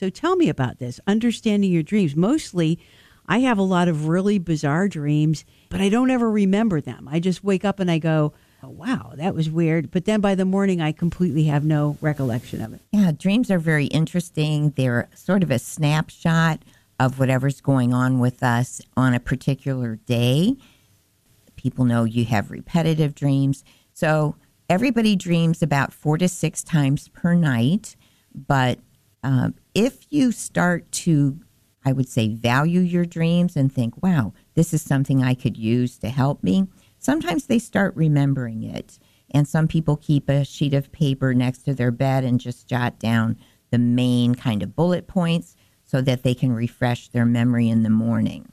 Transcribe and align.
So 0.00 0.10
tell 0.10 0.36
me 0.36 0.48
about 0.48 0.78
this, 0.78 1.00
understanding 1.06 1.72
your 1.72 1.82
dreams. 1.82 2.14
Mostly, 2.14 2.78
I 3.26 3.38
have 3.40 3.58
a 3.58 3.62
lot 3.62 3.88
of 3.88 4.06
really 4.06 4.38
bizarre 4.38 4.88
dreams, 4.88 5.44
but 5.68 5.80
I 5.80 5.88
don't 5.88 6.10
ever 6.10 6.30
remember 6.30 6.80
them. 6.80 7.08
I 7.10 7.18
just 7.18 7.42
wake 7.42 7.64
up 7.64 7.80
and 7.80 7.90
I 7.90 7.98
go, 7.98 8.32
oh, 8.62 8.70
wow, 8.70 9.12
that 9.16 9.34
was 9.34 9.50
weird. 9.50 9.90
But 9.90 10.04
then 10.04 10.20
by 10.20 10.34
the 10.34 10.44
morning, 10.44 10.80
I 10.80 10.92
completely 10.92 11.44
have 11.44 11.64
no 11.64 11.96
recollection 12.00 12.62
of 12.62 12.72
it. 12.72 12.80
Yeah, 12.92 13.10
dreams 13.10 13.50
are 13.50 13.58
very 13.58 13.86
interesting. 13.86 14.70
They're 14.76 15.08
sort 15.14 15.42
of 15.42 15.50
a 15.50 15.58
snapshot 15.58 16.62
of 17.00 17.18
whatever's 17.18 17.60
going 17.60 17.92
on 17.92 18.18
with 18.18 18.42
us 18.42 18.80
on 18.96 19.14
a 19.14 19.20
particular 19.20 19.96
day. 19.96 20.56
People 21.56 21.84
know 21.84 22.04
you 22.04 22.24
have 22.24 22.50
repetitive 22.50 23.14
dreams. 23.14 23.64
So 23.94 24.36
everybody 24.68 25.16
dreams 25.16 25.60
about 25.60 25.92
four 25.92 26.18
to 26.18 26.28
six 26.28 26.62
times 26.62 27.08
per 27.08 27.34
night. 27.34 27.96
But 28.34 28.78
uh, 29.22 29.50
if 29.74 30.06
you 30.10 30.32
start 30.32 30.90
to, 30.92 31.38
I 31.84 31.92
would 31.92 32.08
say, 32.08 32.28
value 32.28 32.80
your 32.80 33.04
dreams 33.04 33.56
and 33.56 33.72
think, 33.72 34.02
wow, 34.02 34.32
this 34.54 34.72
is 34.72 34.82
something 34.82 35.22
I 35.22 35.34
could 35.34 35.56
use 35.56 35.98
to 35.98 36.08
help 36.08 36.42
me, 36.42 36.66
sometimes 36.98 37.46
they 37.46 37.58
start 37.58 37.96
remembering 37.96 38.62
it. 38.62 38.98
And 39.30 39.46
some 39.46 39.68
people 39.68 39.96
keep 39.96 40.28
a 40.28 40.44
sheet 40.44 40.72
of 40.72 40.90
paper 40.92 41.34
next 41.34 41.58
to 41.64 41.74
their 41.74 41.90
bed 41.90 42.24
and 42.24 42.40
just 42.40 42.66
jot 42.66 42.98
down 42.98 43.36
the 43.70 43.78
main 43.78 44.34
kind 44.34 44.62
of 44.62 44.74
bullet 44.74 45.06
points 45.06 45.54
so 45.84 46.00
that 46.00 46.22
they 46.22 46.34
can 46.34 46.52
refresh 46.52 47.08
their 47.08 47.26
memory 47.26 47.68
in 47.68 47.82
the 47.82 47.90
morning. 47.90 48.50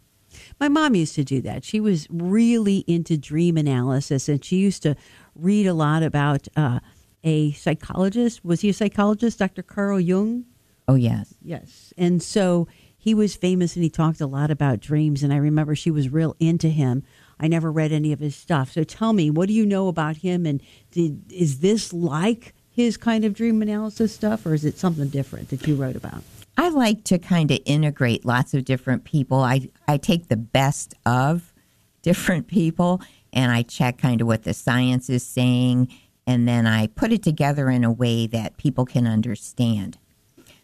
My 0.59 0.67
mom 0.67 0.95
used 0.95 1.15
to 1.15 1.23
do 1.23 1.41
that. 1.41 1.63
She 1.63 1.79
was 1.79 2.07
really 2.09 2.79
into 2.87 3.17
dream 3.17 3.57
analysis 3.57 4.27
and 4.27 4.43
she 4.43 4.57
used 4.57 4.83
to 4.83 4.95
read 5.33 5.65
a 5.65 5.73
lot 5.73 6.03
about 6.03 6.47
uh, 6.55 6.79
a 7.23 7.53
psychologist. 7.53 8.43
Was 8.43 8.61
he 8.61 8.69
a 8.69 8.73
psychologist, 8.73 9.39
Dr. 9.39 9.63
Carl 9.63 9.99
Jung? 9.99 10.45
Oh, 10.87 10.95
yes. 10.95 11.33
Yes. 11.41 11.93
And 11.97 12.21
so 12.21 12.67
he 12.97 13.13
was 13.13 13.35
famous 13.35 13.75
and 13.75 13.83
he 13.83 13.89
talked 13.89 14.21
a 14.21 14.27
lot 14.27 14.51
about 14.51 14.79
dreams. 14.79 15.23
And 15.23 15.31
I 15.31 15.37
remember 15.37 15.75
she 15.75 15.91
was 15.91 16.09
real 16.09 16.35
into 16.39 16.69
him. 16.69 17.03
I 17.39 17.47
never 17.47 17.71
read 17.71 17.91
any 17.91 18.11
of 18.13 18.19
his 18.19 18.35
stuff. 18.35 18.71
So 18.71 18.83
tell 18.83 19.13
me, 19.13 19.29
what 19.29 19.47
do 19.47 19.53
you 19.53 19.65
know 19.65 19.87
about 19.87 20.17
him? 20.17 20.45
And 20.45 20.61
did, 20.91 21.31
is 21.31 21.59
this 21.59 21.91
like 21.93 22.53
his 22.69 22.97
kind 22.97 23.23
of 23.25 23.33
dream 23.33 23.61
analysis 23.61 24.13
stuff, 24.13 24.45
or 24.45 24.53
is 24.53 24.65
it 24.65 24.77
something 24.77 25.07
different 25.09 25.49
that 25.49 25.65
you 25.65 25.75
wrote 25.75 25.95
about? 25.95 26.23
I 26.57 26.69
like 26.69 27.03
to 27.05 27.19
kind 27.19 27.51
of 27.51 27.59
integrate 27.65 28.25
lots 28.25 28.53
of 28.53 28.65
different 28.65 29.03
people. 29.03 29.39
I, 29.39 29.69
I 29.87 29.97
take 29.97 30.27
the 30.27 30.37
best 30.37 30.93
of 31.05 31.53
different 32.01 32.47
people 32.47 33.01
and 33.33 33.51
I 33.51 33.63
check 33.63 33.97
kind 33.97 34.21
of 34.21 34.27
what 34.27 34.43
the 34.43 34.53
science 34.53 35.09
is 35.09 35.25
saying, 35.25 35.89
and 36.25 36.47
then 36.47 36.65
I 36.65 36.87
put 36.87 37.11
it 37.11 37.21
together 37.21 37.69
in 37.69 37.83
a 37.83 37.91
way 37.91 38.27
that 38.27 38.57
people 38.57 38.85
can 38.85 39.05
understand. 39.05 39.97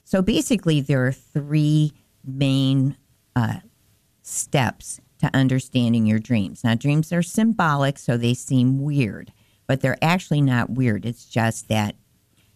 So 0.04 0.22
basically, 0.22 0.82
there 0.82 1.06
are 1.06 1.12
three 1.12 1.94
main 2.24 2.98
uh, 3.36 3.60
steps 4.22 5.00
to 5.20 5.30
understanding 5.34 6.06
your 6.06 6.20
dreams. 6.20 6.64
Now, 6.64 6.76
dreams 6.76 7.14
are 7.14 7.22
symbolic, 7.22 7.98
so 7.98 8.18
they 8.18 8.34
seem 8.34 8.82
weird, 8.82 9.32
but 9.68 9.82
they're 9.82 10.04
actually 10.04 10.42
not 10.42 10.72
weird. 10.72 11.06
It's 11.06 11.26
just 11.26 11.68
that 11.70 11.96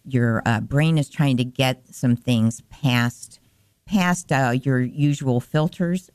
your 0.04 0.42
uh, 0.46 0.60
brain 0.60 0.98
is 0.98 1.08
trying 1.08 1.36
to 1.38 1.44
get 1.44 1.94
some 1.94 2.16
things 2.16 2.62
past 2.70 3.40
past 3.86 4.32
uh, 4.32 4.52
your 4.62 4.80
usual 4.80 5.40
filters, 5.40 6.10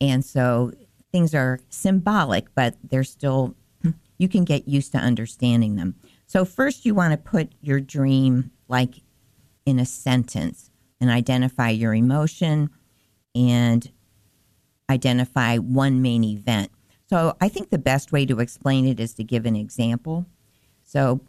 and 0.00 0.24
so 0.24 0.72
things 1.10 1.34
are 1.34 1.58
symbolic, 1.68 2.54
but 2.54 2.76
they're 2.84 3.02
still 3.04 3.56
you 4.18 4.28
can 4.28 4.44
get 4.44 4.68
used 4.68 4.92
to 4.92 4.98
understanding 4.98 5.76
them. 5.76 5.94
So 6.26 6.44
first, 6.44 6.84
you 6.84 6.94
want 6.94 7.12
to 7.12 7.16
put 7.16 7.52
your 7.60 7.80
dream 7.80 8.50
like 8.68 9.02
in 9.68 9.78
a 9.78 9.86
sentence 9.86 10.70
and 11.00 11.10
identify 11.10 11.70
your 11.70 11.94
emotion 11.94 12.70
and 13.34 13.90
identify 14.90 15.58
one 15.58 16.02
main 16.02 16.24
event. 16.24 16.70
So 17.08 17.36
I 17.40 17.48
think 17.48 17.70
the 17.70 17.78
best 17.78 18.12
way 18.12 18.26
to 18.26 18.40
explain 18.40 18.86
it 18.86 18.98
is 18.98 19.14
to 19.14 19.24
give 19.24 19.46
an 19.46 19.56
example. 19.56 20.26
So 20.82 21.20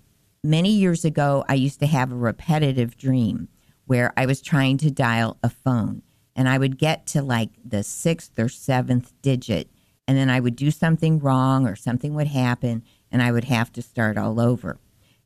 many 0.44 0.72
years 0.72 1.05
ago, 1.05 1.45
I 1.47 1.53
used 1.53 1.79
to 1.81 1.88
have 1.88 2.11
a 2.11 2.16
repetitive 2.16 2.97
dream 2.97 3.49
where 3.85 4.13
I 4.17 4.25
was 4.25 4.41
trying 4.41 4.78
to 4.78 4.91
dial 4.91 5.38
a 5.44 5.49
phone 5.49 6.01
and 6.35 6.47
I 6.47 6.57
would 6.57 6.78
get 6.78 7.05
to 7.07 7.22
like 7.22 7.49
the 7.63 7.83
sixth 7.83 8.38
or 8.39 8.49
seventh 8.49 9.13
digit 9.22 9.69
and 10.07 10.17
then 10.17 10.29
I 10.29 10.39
would 10.39 10.55
do 10.55 10.72
something 10.72 11.19
wrong 11.19 11.67
or 11.67 11.75
something 11.75 12.13
would 12.16 12.28
happen 12.28 12.83
and 13.11 13.22
I 13.22 13.31
would 13.31 13.45
have 13.45 13.72
to 13.73 13.81
start 13.81 14.17
all 14.17 14.39
over. 14.39 14.79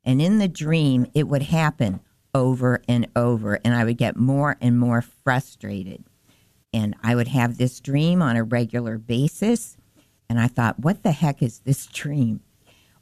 And 0.03 0.21
in 0.21 0.39
the 0.39 0.47
dream, 0.47 1.07
it 1.13 1.27
would 1.27 1.43
happen 1.43 2.01
over 2.33 2.81
and 2.87 3.07
over 3.15 3.59
and 3.63 3.73
I 3.73 3.83
would 3.83 3.97
get 3.97 4.15
more 4.15 4.57
and 4.61 4.79
more 4.79 5.01
frustrated. 5.01 6.03
And 6.73 6.95
I 7.03 7.15
would 7.15 7.27
have 7.27 7.57
this 7.57 7.79
dream 7.79 8.21
on 8.21 8.35
a 8.35 8.43
regular 8.43 8.97
basis. 8.97 9.77
And 10.29 10.39
I 10.39 10.47
thought, 10.47 10.79
what 10.79 11.03
the 11.03 11.11
heck 11.11 11.41
is 11.41 11.59
this 11.59 11.85
dream? 11.93 12.41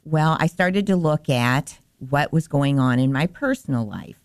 Well, 0.04 0.36
I 0.40 0.46
started 0.46 0.86
to 0.88 0.96
look 0.96 1.30
at 1.30 1.78
what 1.98 2.32
was 2.32 2.48
going 2.48 2.78
on 2.78 2.98
in 2.98 3.12
my 3.12 3.26
personal 3.26 3.86
life. 3.86 4.18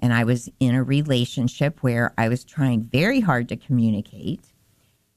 And 0.00 0.12
I 0.12 0.24
was 0.24 0.48
in 0.60 0.74
a 0.74 0.82
relationship 0.82 1.82
where 1.82 2.14
I 2.16 2.28
was 2.28 2.44
trying 2.44 2.84
very 2.84 3.20
hard 3.20 3.48
to 3.48 3.56
communicate, 3.56 4.52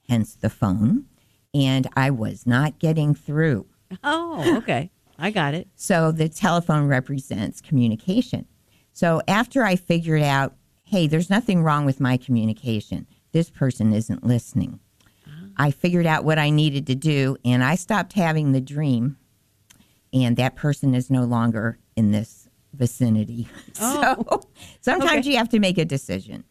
hence 0.10 0.34
the 0.36 0.50
phone, 0.50 1.06
and 1.54 1.88
I 1.96 2.10
was 2.10 2.48
not 2.48 2.80
getting 2.80 3.14
through. 3.14 3.68
Oh, 4.04 4.58
okay. 4.58 4.92
I 5.20 5.30
got 5.30 5.54
it. 5.54 5.68
So 5.76 6.12
the 6.12 6.30
telephone 6.30 6.88
represents 6.88 7.62
communication. 7.62 8.48
So 8.94 9.22
after 9.28 9.64
I 9.64 9.76
figured 9.76 10.22
out, 10.22 10.56
hey, 10.84 11.08
there's 11.08 11.30
nothing 11.30 11.64
wrong 11.64 11.86
with 11.86 12.00
my 12.00 12.18
communication, 12.18 13.08
this 13.32 13.50
person 13.50 13.94
isn't 13.94 14.24
listening. 14.26 14.80
Ah. 15.28 15.32
I 15.58 15.72
figured 15.72 16.06
out 16.06 16.24
what 16.26 16.38
I 16.38 16.50
needed 16.50 16.88
to 16.88 16.96
do 16.96 17.38
and 17.46 17.64
I 17.64 17.76
stopped 17.76 18.14
having 18.14 18.52
the 18.52 18.62
dream, 18.62 19.18
and 20.14 20.36
that 20.38 20.56
person 20.56 20.94
is 20.94 21.10
no 21.10 21.24
longer 21.24 21.80
in 21.96 22.12
this 22.12 22.48
vicinity. 22.74 23.48
Oh. 23.80 24.26
So 24.26 24.42
sometimes 24.82 25.20
Okay. 25.26 25.32
you 25.32 25.38
have 25.38 25.50
to 25.50 25.60
make 25.60 25.78
a 25.78 25.86
decision. 25.86 26.44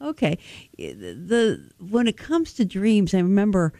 Okay. 0.00 0.38
The 0.78 1.70
when 1.80 2.06
it 2.06 2.16
comes 2.16 2.52
to 2.54 2.64
dreams, 2.64 3.14
I 3.14 3.18
remember 3.18 3.72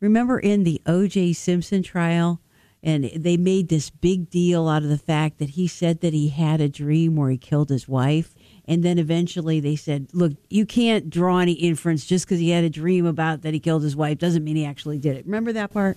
remember 0.00 0.40
in 0.40 0.64
the 0.64 0.82
O.J. 0.86 1.34
Simpson 1.34 1.84
trial, 1.84 2.40
and 2.82 3.04
they 3.14 3.36
made 3.36 3.68
this 3.68 3.90
big 3.90 4.28
deal 4.28 4.68
out 4.68 4.82
of 4.82 4.88
the 4.88 4.98
fact 4.98 5.38
that 5.38 5.50
he 5.50 5.68
said 5.68 6.00
that 6.00 6.12
he 6.12 6.28
had 6.28 6.60
a 6.60 6.68
dream 6.68 7.14
where 7.14 7.30
he 7.30 7.38
killed 7.38 7.68
his 7.68 7.86
wife. 7.86 8.34
And 8.64 8.82
then 8.82 8.98
eventually 8.98 9.60
they 9.60 9.76
said, 9.76 10.08
look, 10.12 10.32
you 10.50 10.66
can't 10.66 11.08
draw 11.08 11.38
any 11.38 11.52
inference 11.52 12.04
just 12.06 12.26
because 12.26 12.40
he 12.40 12.50
had 12.50 12.64
a 12.64 12.70
dream 12.70 13.06
about 13.06 13.42
that 13.42 13.54
he 13.54 13.60
killed 13.60 13.82
his 13.82 13.94
wife 13.96 14.18
doesn't 14.18 14.42
mean 14.42 14.56
he 14.56 14.64
actually 14.64 14.98
did 14.98 15.16
it. 15.16 15.24
Remember 15.26 15.52
that 15.52 15.72
part? 15.72 15.96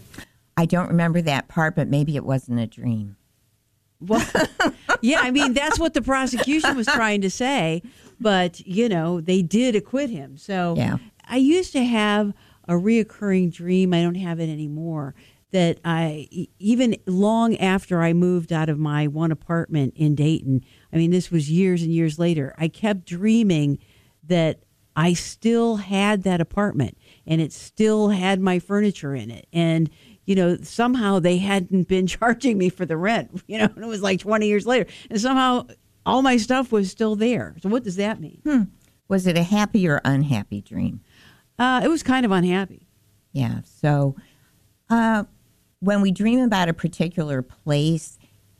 I 0.57 0.65
don't 0.65 0.87
remember 0.87 1.21
that 1.21 1.47
part, 1.47 1.75
but 1.75 1.87
maybe 1.87 2.15
it 2.15 2.23
wasn't 2.23 2.59
a 2.59 2.67
dream. 2.67 3.17
Well, 3.99 4.25
yeah, 5.01 5.19
I 5.21 5.31
mean, 5.31 5.53
that's 5.53 5.79
what 5.79 5.93
the 5.95 6.01
prosecution 6.01 6.75
was 6.75 6.87
trying 6.87 7.21
to 7.21 7.29
say. 7.29 7.81
But, 8.19 8.59
you 8.61 8.89
know, 8.89 9.21
they 9.21 9.41
did 9.41 9.75
acquit 9.75 10.09
him. 10.09 10.37
So 10.37 10.75
Yeah. 10.77 10.97
I 11.27 11.37
used 11.37 11.71
to 11.73 11.83
have 11.83 12.33
a 12.67 12.73
reoccurring 12.73 13.53
dream. 13.53 13.93
I 13.93 14.01
don't 14.01 14.15
have 14.15 14.39
it 14.39 14.49
anymore. 14.49 15.15
That 15.55 15.79
I, 15.85 16.27
even 16.59 16.97
long 17.05 17.55
after 17.55 18.01
I 18.01 18.11
moved 18.11 18.51
out 18.51 18.67
of 18.67 18.77
my 18.77 19.07
one 19.07 19.31
apartment 19.31 19.93
in 19.95 20.13
Dayton, 20.13 20.65
I 20.91 20.97
mean, 20.97 21.11
this 21.11 21.31
was 21.31 21.49
years 21.49 21.81
and 21.81 21.93
years 21.93 22.19
later, 22.19 22.53
I 22.57 22.67
kept 22.67 23.05
dreaming 23.05 23.79
that 24.23 24.63
I 24.97 25.13
still 25.13 25.77
had 25.77 26.23
that 26.23 26.41
apartment 26.41 26.97
and 27.25 27.39
it 27.39 27.53
still 27.53 28.09
had 28.09 28.41
my 28.41 28.59
furniture 28.59 29.15
in 29.15 29.31
it. 29.31 29.47
And, 29.53 29.89
you 30.25 30.35
know, 30.35 30.57
somehow 30.57 31.19
they 31.19 31.37
hadn't 31.37 31.83
been 31.87 32.05
charging 32.05 32.57
me 32.57 32.67
for 32.67 32.85
the 32.85 32.97
rent, 32.97 33.41
you 33.47 33.57
know, 33.57 33.69
and 33.73 33.83
it 33.85 33.87
was 33.87 34.01
like 34.01 34.19
20 34.19 34.45
years 34.45 34.67
later. 34.67 34.89
And 35.09 35.21
somehow 35.21 35.67
all 36.05 36.21
my 36.21 36.35
stuff 36.35 36.73
was 36.73 36.91
still 36.91 37.15
there. 37.15 37.55
So, 37.61 37.69
what 37.69 37.85
does 37.85 37.95
that 37.95 38.19
mean? 38.19 38.41
Was 39.07 39.25
it 39.25 39.37
a 39.37 39.43
happy 39.43 39.87
or 39.87 40.01
unhappy 40.03 40.59
dream? 40.59 40.99
Uh, 41.57 41.79
it 41.81 41.87
was 41.87 42.03
kind 42.03 42.25
of 42.25 42.31
unhappy. 42.31 42.87
Yeah. 43.31 43.61
So 43.63 44.15
uh, 44.89 45.25
when 45.85 46.01
we 46.01 46.11
dream 46.11 46.39
about 46.39 46.67
a 46.67 46.73
particular 46.73 47.41
place, 47.41 48.17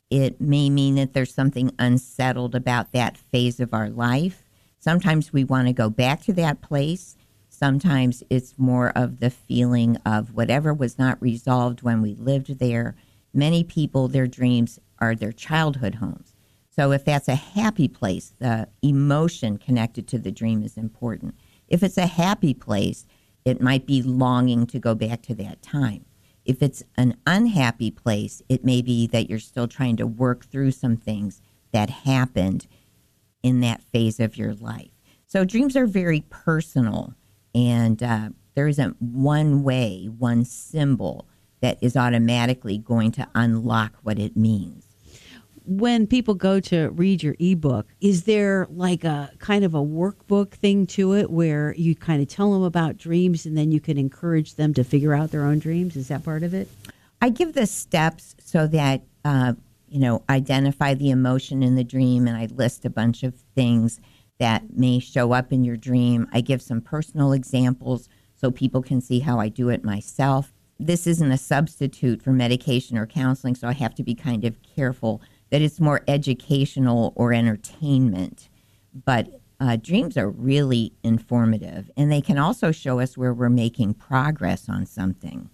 it 0.09 0.39
may 0.39 0.69
mean 0.69 0.95
that 0.95 1.13
there's 1.13 1.33
something 1.33 1.71
unsettled 1.79 2.53
about 2.53 2.91
that 2.91 3.17
phase 3.17 3.59
of 3.59 3.73
our 3.73 3.89
life. 3.89 4.43
Sometimes 4.79 5.33
we 5.33 5.43
want 5.43 5.67
to 5.67 5.73
go 5.73 5.89
back 5.89 6.21
to 6.23 6.33
that 6.33 6.61
place. 6.61 7.17
Sometimes 7.49 8.23
it's 8.29 8.59
more 8.59 8.89
of 8.95 9.19
the 9.19 9.31
feeling 9.31 9.97
of 10.05 10.33
whatever 10.33 10.73
was 10.73 10.99
not 10.99 11.21
resolved 11.21 11.81
when 11.81 12.01
we 12.01 12.13
lived 12.13 12.59
there. 12.59 12.95
Many 13.33 13.63
people, 13.63 14.07
their 14.07 14.27
dreams 14.27 14.79
are 14.99 15.15
their 15.15 15.31
childhood 15.31 15.95
homes. 15.95 16.35
So 16.69 16.91
if 16.91 17.03
that's 17.03 17.27
a 17.27 17.35
happy 17.35 17.87
place, 17.87 18.33
the 18.37 18.67
emotion 18.83 19.57
connected 19.57 20.07
to 20.09 20.19
the 20.19 20.31
dream 20.31 20.61
is 20.61 20.77
important. 20.77 21.35
If 21.67 21.81
it's 21.81 21.97
a 21.97 22.05
happy 22.05 22.53
place, 22.53 23.07
it 23.45 23.61
might 23.61 23.87
be 23.87 24.03
longing 24.03 24.67
to 24.67 24.79
go 24.79 24.93
back 24.93 25.23
to 25.23 25.35
that 25.35 25.61
time. 25.61 26.05
If 26.45 26.61
it's 26.61 26.83
an 26.95 27.17
unhappy 27.25 27.91
place, 27.91 28.41
it 28.47 28.63
may 28.63 28.81
be 28.81 29.07
that 29.07 29.29
you're 29.29 29.39
still 29.39 29.67
trying 29.67 29.97
to 29.97 30.07
work 30.07 30.45
through 30.45 30.71
some 30.71 30.95
things 30.95 31.41
that 31.71 31.89
happened 31.89 32.67
in 33.41 33.59
that 33.61 33.83
phase 33.83 34.19
of 34.19 34.37
your 34.37 34.53
life. 34.53 34.91
So 35.25 35.43
dreams 35.43 35.75
are 35.75 35.87
very 35.87 36.23
personal, 36.29 37.15
and 37.53 38.01
uh, 38.01 38.29
there 38.53 38.67
isn't 38.67 39.01
one 39.01 39.63
way, 39.63 40.05
one 40.05 40.45
symbol 40.45 41.27
that 41.61 41.77
is 41.81 41.97
automatically 41.97 42.77
going 42.77 43.11
to 43.13 43.27
unlock 43.33 43.97
what 44.03 44.19
it 44.19 44.37
means. 44.37 44.84
When 45.67 46.05
people 46.05 46.35
go 46.35 46.59
to 46.59 46.89
read 46.91 47.23
your 47.23 47.35
ebook, 47.39 47.87
is 47.99 48.23
there 48.23 48.67
like 48.69 49.03
a 49.03 49.31
kind 49.39 49.63
of 49.63 49.73
a 49.73 49.79
workbook 49.79 50.51
thing 50.51 50.85
to 50.87 51.13
it 51.15 51.31
where 51.31 51.73
you 51.75 51.95
kind 51.95 52.21
of 52.21 52.27
tell 52.27 52.53
them 52.53 52.61
about 52.61 52.97
dreams 52.97 53.47
and 53.47 53.57
then 53.57 53.71
you 53.71 53.79
can 53.79 53.97
encourage 53.97 54.55
them 54.55 54.75
to 54.75 54.83
figure 54.83 55.15
out 55.15 55.31
their 55.31 55.43
own 55.43 55.57
dreams? 55.57 55.95
Is 55.95 56.09
that 56.09 56.23
part 56.23 56.43
of 56.43 56.53
it? 56.53 56.69
I 57.21 57.29
give 57.29 57.53
the 57.53 57.65
steps 57.65 58.35
so 58.39 58.67
that 58.67 59.01
uh, 59.23 59.53
you 59.89 59.99
know 59.99 60.23
identify 60.29 60.93
the 60.93 61.09
emotion 61.09 61.63
in 61.63 61.75
the 61.75 61.83
dream, 61.83 62.27
and 62.27 62.37
I 62.37 62.45
list 62.45 62.85
a 62.85 62.89
bunch 62.89 63.23
of 63.23 63.33
things 63.55 63.99
that 64.37 64.77
may 64.77 64.99
show 64.99 65.31
up 65.31 65.51
in 65.51 65.63
your 65.63 65.77
dream. 65.77 66.27
I 66.31 66.41
give 66.41 66.61
some 66.61 66.81
personal 66.81 67.31
examples 67.31 68.09
so 68.35 68.51
people 68.51 68.83
can 68.83 69.01
see 69.01 69.19
how 69.19 69.39
I 69.39 69.49
do 69.49 69.69
it 69.69 69.83
myself. 69.83 70.53
This 70.77 71.07
isn't 71.07 71.31
a 71.31 71.37
substitute 71.37 72.21
for 72.21 72.31
medication 72.31 72.97
or 72.97 73.07
counseling, 73.07 73.55
so 73.55 73.67
I 73.67 73.73
have 73.73 73.95
to 73.95 74.03
be 74.03 74.13
kind 74.13 74.43
of 74.43 74.57
careful 74.61 75.21
that 75.49 75.61
it's 75.61 75.79
more 75.79 76.01
educational 76.07 77.13
or 77.15 77.33
entertainment. 77.33 78.49
But 79.05 79.39
uh, 79.59 79.77
dreams 79.77 80.17
are 80.17 80.29
really 80.29 80.93
informative, 81.03 81.89
and 81.95 82.11
they 82.11 82.21
can 82.21 82.37
also 82.37 82.71
show 82.71 82.99
us 82.99 83.17
where 83.17 83.33
we're 83.33 83.49
making 83.49 83.93
progress 83.93 84.67
on 84.67 84.85
something. 84.85 85.49